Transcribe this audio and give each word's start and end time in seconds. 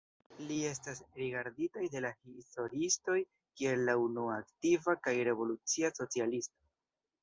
Li 0.51 0.55
estas 0.69 1.01
rigardita 1.19 1.83
de 1.97 2.01
la 2.07 2.11
historiistoj 2.23 3.19
kiel 3.35 3.87
la 3.93 3.99
unua 4.09 4.35
aktiva 4.43 5.01
kaj 5.09 5.19
revolucia 5.33 5.97
socialisto. 6.03 6.65